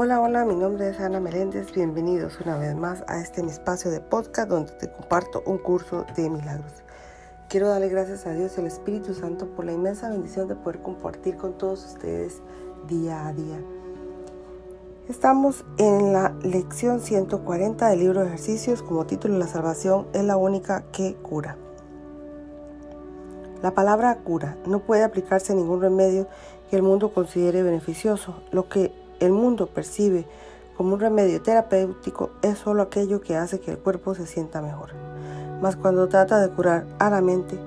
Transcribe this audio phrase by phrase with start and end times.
[0.00, 1.72] Hola, hola, mi nombre es Ana Meléndez.
[1.74, 6.06] Bienvenidos una vez más a este mi espacio de podcast donde te comparto un curso
[6.14, 6.84] de milagros.
[7.48, 10.82] Quiero darle gracias a Dios y al Espíritu Santo por la inmensa bendición de poder
[10.82, 12.40] compartir con todos ustedes
[12.86, 13.60] día a día.
[15.08, 20.36] Estamos en la lección 140 del libro de ejercicios como título La salvación es la
[20.36, 21.56] única que cura.
[23.62, 26.28] La palabra cura no puede aplicarse a ningún remedio
[26.70, 28.36] que el mundo considere beneficioso.
[28.52, 30.26] Lo que el mundo percibe
[30.76, 34.90] como un remedio terapéutico es solo aquello que hace que el cuerpo se sienta mejor.
[35.60, 37.58] Mas cuando trata de curar a la mente,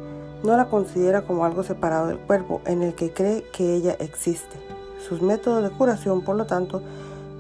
[0.44, 4.56] no la considera como algo separado del cuerpo en el que cree que ella existe.
[5.06, 6.82] Sus métodos de curación, por lo tanto,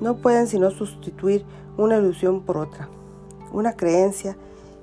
[0.01, 1.45] no pueden sino sustituir
[1.77, 2.89] una ilusión por otra,
[3.53, 4.35] una creencia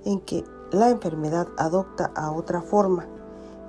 [0.07, 0.43] en que
[0.73, 3.07] la enfermedad adopta a otra forma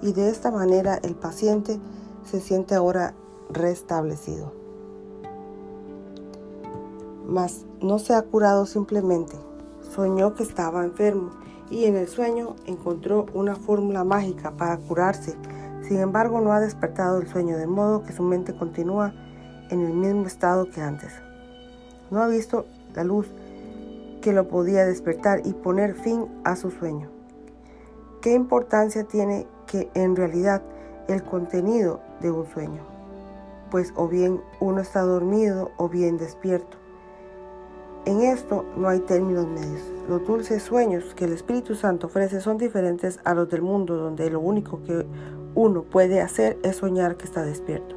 [0.02, 1.80] y de esta manera el paciente
[2.24, 3.14] se siente ahora
[3.50, 4.54] restablecido
[7.30, 9.36] mas no se ha curado simplemente.
[9.94, 11.32] Soñó que estaba enfermo
[11.70, 15.36] y en el sueño encontró una fórmula mágica para curarse.
[15.88, 19.14] Sin embargo, no ha despertado el sueño de modo que su mente continúa
[19.70, 21.12] en el mismo estado que antes.
[22.10, 23.28] No ha visto la luz
[24.22, 27.10] que lo podía despertar y poner fin a su sueño.
[28.22, 30.62] ¿Qué importancia tiene que en realidad
[31.08, 32.82] el contenido de un sueño?
[33.72, 36.78] Pues o bien uno está dormido o bien despierto.
[38.06, 39.82] En esto no hay términos medios.
[40.08, 44.30] Los dulces sueños que el Espíritu Santo ofrece son diferentes a los del mundo donde
[44.30, 45.06] lo único que
[45.56, 47.96] uno puede hacer es soñar que está despierto.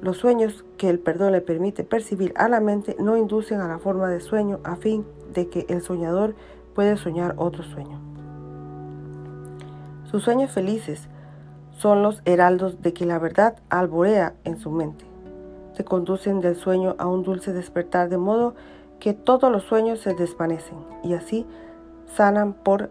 [0.00, 3.78] Los sueños que el perdón le permite percibir a la mente no inducen a la
[3.78, 6.34] forma de sueño a fin de que el soñador
[6.74, 8.00] pueda soñar otro sueño.
[10.10, 11.08] Sus sueños felices
[11.78, 15.04] son los heraldos de que la verdad alborea en su mente.
[15.74, 18.62] Se conducen del sueño a un dulce despertar de modo que
[19.12, 21.46] todos los sueños se desvanecen y así
[22.14, 22.90] sanan por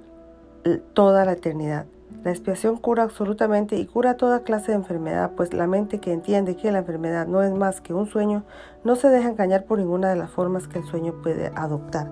[0.94, 1.85] toda la eternidad.
[2.23, 6.55] La expiación cura absolutamente y cura toda clase de enfermedad, pues la mente que entiende
[6.55, 8.44] que la enfermedad no es más que un sueño,
[8.83, 12.11] no se deja engañar por ninguna de las formas que el sueño puede adoptar.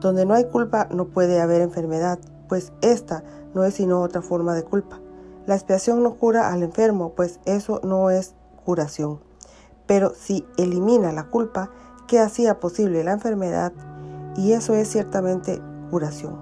[0.00, 2.18] Donde no hay culpa no puede haber enfermedad,
[2.48, 3.22] pues esta
[3.54, 5.00] no es sino otra forma de culpa.
[5.46, 8.34] La expiación no cura al enfermo, pues eso no es
[8.64, 9.20] curación.
[9.86, 11.70] Pero si elimina la culpa,
[12.08, 13.72] que hacía posible la enfermedad
[14.36, 15.60] y eso es ciertamente
[15.90, 16.36] curación,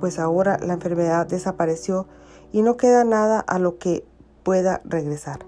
[0.00, 2.06] pues ahora la enfermedad desapareció
[2.52, 4.04] y no queda nada a lo que
[4.42, 5.40] pueda regresar.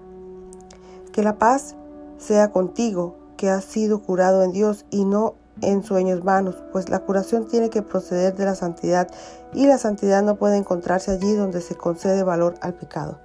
[1.11, 1.75] Que la paz
[2.17, 6.99] sea contigo, que has sido curado en Dios y no en sueños vanos, pues la
[6.99, 9.07] curación tiene que proceder de la santidad
[9.53, 13.19] y la santidad no puede encontrarse allí donde se concede valor al pecado.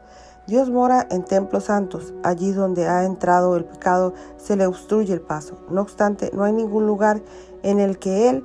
[0.48, 5.20] Dios mora en templos santos, allí donde ha entrado el pecado se le obstruye el
[5.20, 5.56] paso.
[5.70, 7.22] No obstante, no hay ningún lugar
[7.62, 8.44] en el que Él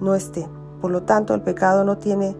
[0.00, 0.46] no esté.
[0.82, 2.36] Por lo tanto, el pecado no tiene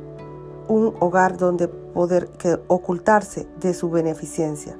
[0.68, 2.30] un hogar donde poder
[2.68, 4.76] ocultarse de su beneficencia.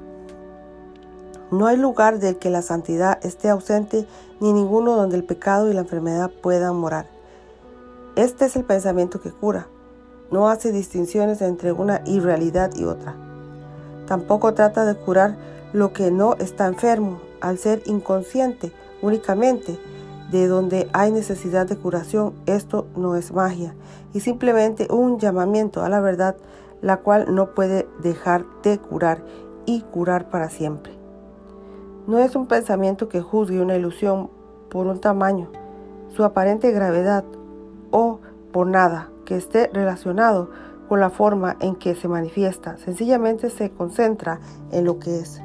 [1.49, 4.07] No hay lugar del que la santidad esté ausente,
[4.39, 7.07] ni ninguno donde el pecado y la enfermedad puedan morar.
[8.15, 9.67] Este es el pensamiento que cura.
[10.31, 13.28] No hace distinciones entre una irrealidad y otra.
[14.09, 15.35] Tampoco trata de curar
[15.71, 18.71] lo que no está enfermo, al ser inconsciente
[19.03, 19.77] únicamente
[20.31, 22.33] de donde hay necesidad de curación.
[22.47, 23.75] Esto no es magia
[24.11, 26.35] y simplemente un llamamiento a la verdad,
[26.81, 29.23] la cual no puede dejar de curar
[29.67, 30.91] y curar para siempre.
[32.07, 34.31] No es un pensamiento que juzgue una ilusión
[34.71, 35.51] por un tamaño,
[36.15, 37.25] su aparente gravedad
[37.91, 38.21] o
[38.51, 40.49] por nada que esté relacionado
[40.89, 44.39] con la forma en que se manifiesta, sencillamente se concentra
[44.71, 45.39] en lo que es.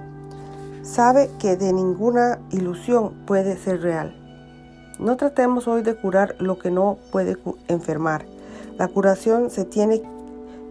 [0.82, 4.16] Sabe que de ninguna ilusión puede ser real.
[4.98, 7.36] No tratemos hoy de curar lo que no puede
[7.68, 8.24] enfermar.
[8.78, 10.02] La curación se tiene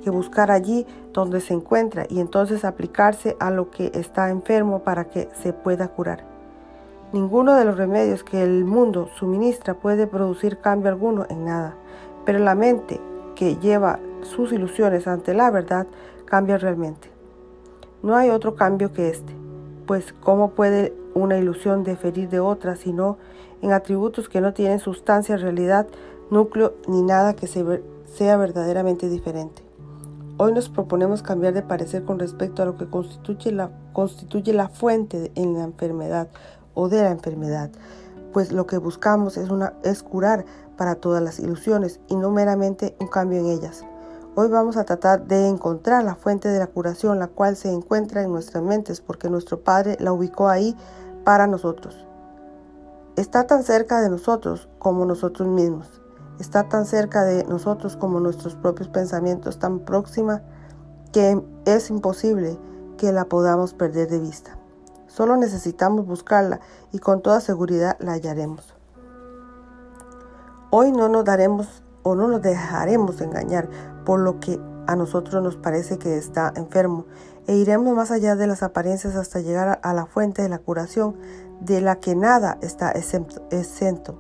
[0.04, 5.06] que buscar allí donde se encuentra y entonces aplicarse a lo que está enfermo para
[5.06, 6.26] que se pueda curar.
[7.12, 11.76] Ninguno de los remedios que el mundo suministra puede producir cambio alguno en nada,
[12.26, 13.00] pero la mente
[13.36, 15.88] que lleva sus ilusiones ante la verdad
[16.26, 17.10] cambia realmente.
[18.02, 19.34] No hay otro cambio que este,
[19.86, 23.18] pues ¿cómo puede una ilusión diferir de otra sino
[23.62, 25.88] en atributos que no tienen sustancia, realidad,
[26.30, 29.64] núcleo ni nada que sea verdaderamente diferente?
[30.38, 34.68] Hoy nos proponemos cambiar de parecer con respecto a lo que constituye la, constituye la
[34.68, 36.28] fuente en la enfermedad
[36.74, 37.70] o de la enfermedad,
[38.34, 40.46] pues lo que buscamos es, una, es curar
[40.76, 43.86] para todas las ilusiones y no meramente un cambio en ellas.
[44.36, 48.24] Hoy vamos a tratar de encontrar la fuente de la curación, la cual se encuentra
[48.24, 50.76] en nuestras mentes, porque nuestro Padre la ubicó ahí
[51.24, 52.08] para nosotros.
[53.16, 56.02] está tan cerca de nosotros como nosotros mismos.
[56.40, 60.42] Está tan cerca de nosotros como nuestros propios pensamientos, tan próxima
[61.12, 62.58] que es imposible
[62.98, 64.58] que la podamos perder de vista.
[65.06, 66.60] Solo necesitamos buscarla
[66.92, 68.74] y con toda seguridad la hallaremos.
[70.72, 73.70] Hoy no nos daremos o no nos dejaremos engañar
[74.06, 77.06] por lo que a nosotros nos parece que está enfermo
[77.48, 81.16] e iremos más allá de las apariencias hasta llegar a la fuente de la curación
[81.60, 84.16] de la que nada está exento.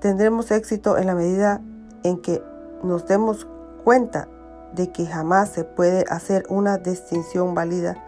[0.00, 1.60] Tendremos éxito en la medida
[2.02, 2.42] en que
[2.82, 3.46] nos demos
[3.84, 4.28] cuenta
[4.74, 8.02] de que jamás se puede hacer una distinción válida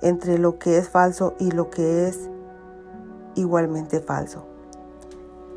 [0.00, 2.30] entre lo que es falso y lo que es
[3.34, 4.44] igualmente falso.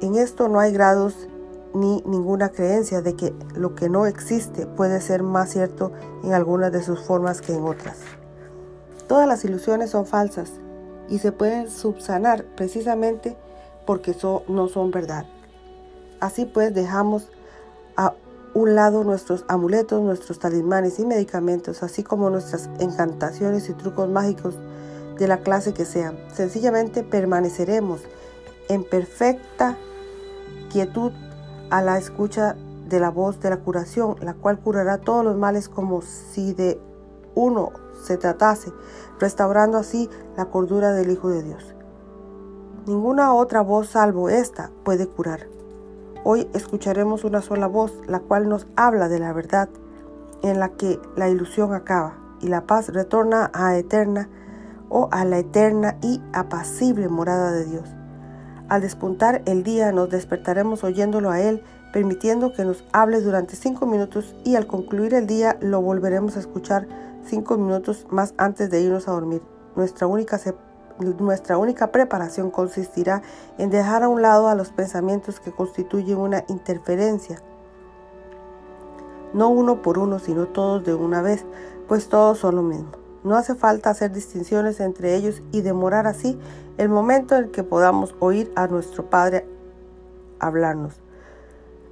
[0.01, 1.27] En esto no hay grados
[1.73, 5.91] ni ninguna creencia de que lo que no existe puede ser más cierto
[6.23, 7.97] en algunas de sus formas que en otras.
[9.07, 10.51] Todas las ilusiones son falsas
[11.09, 13.35] y se pueden subsanar precisamente
[13.85, 14.15] porque
[14.47, 15.25] no son verdad.
[16.19, 17.29] Así pues dejamos
[17.97, 18.13] a
[18.53, 24.55] un lado nuestros amuletos, nuestros talismanes y medicamentos, así como nuestras encantaciones y trucos mágicos
[25.17, 26.17] de la clase que sean.
[26.33, 28.01] Sencillamente permaneceremos
[28.69, 29.77] en perfecta
[30.69, 31.11] quietud
[31.71, 32.55] a la escucha
[32.87, 36.79] de la voz de la curación, la cual curará todos los males como si de
[37.33, 37.71] uno
[38.03, 38.71] se tratase,
[39.19, 41.73] restaurando así la cordura del Hijo de Dios.
[42.85, 45.47] Ninguna otra voz salvo esta puede curar.
[46.23, 49.69] Hoy escucharemos una sola voz, la cual nos habla de la verdad,
[50.41, 54.29] en la que la ilusión acaba y la paz retorna a eterna
[54.89, 58.00] o a la eterna y apacible morada de Dios.
[58.71, 63.85] Al despuntar el día nos despertaremos oyéndolo a Él, permitiendo que nos hable durante cinco
[63.85, 66.87] minutos y al concluir el día lo volveremos a escuchar
[67.25, 69.41] cinco minutos más antes de irnos a dormir.
[69.75, 70.39] Nuestra única,
[71.19, 73.23] nuestra única preparación consistirá
[73.57, 77.41] en dejar a un lado a los pensamientos que constituyen una interferencia.
[79.33, 81.43] No uno por uno, sino todos de una vez,
[81.89, 83.00] pues todos son lo mismo.
[83.23, 86.39] No hace falta hacer distinciones entre ellos y demorar así
[86.77, 89.45] el momento en que podamos oír a nuestro Padre
[90.39, 90.99] hablarnos.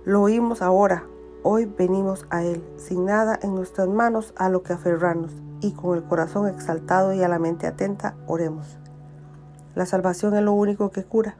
[0.06, 1.04] Lo oímos ahora,
[1.44, 5.32] hoy venimos a Él, sin nada en nuestras manos a lo que aferrarnos,
[5.62, 8.78] y con el corazón exaltado y a la mente atenta, oremos.
[9.76, 11.36] La salvación es lo único que cura.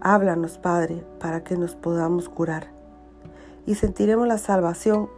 [0.00, 2.68] Háblanos, Padre, para que nos podamos curar.
[3.64, 5.08] Y sentiremos la salvación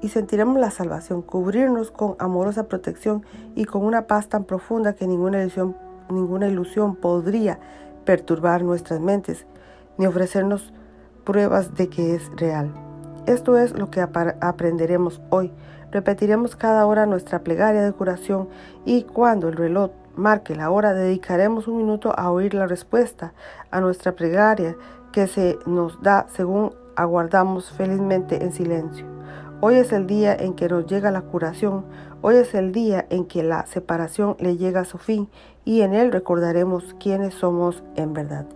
[0.00, 3.24] y sentiremos la salvación, cubrirnos con amorosa protección
[3.54, 5.76] y con una paz tan profunda que ninguna ilusión,
[6.10, 7.58] ninguna ilusión podría
[8.04, 9.46] perturbar nuestras mentes
[9.96, 10.72] ni ofrecernos
[11.24, 12.72] pruebas de que es real.
[13.26, 15.50] Esto es lo que aprenderemos hoy.
[15.90, 18.48] Repetiremos cada hora nuestra plegaria de curación
[18.84, 23.32] y cuando el reloj marque la hora dedicaremos un minuto a oír la respuesta
[23.70, 24.76] a nuestra plegaria
[25.12, 29.13] que se nos da según aguardamos felizmente en silencio.
[29.60, 31.84] Hoy es el día en que nos llega la curación,
[32.22, 35.28] hoy es el día en que la separación le llega a su fin
[35.64, 38.46] y en él recordaremos quiénes somos en verdad.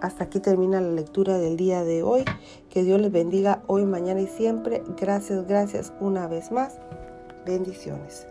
[0.00, 2.24] Hasta aquí termina la lectura del día de hoy.
[2.70, 4.82] Que Dios les bendiga hoy, mañana y siempre.
[5.00, 6.78] Gracias, gracias una vez más.
[7.46, 8.26] Bendiciones.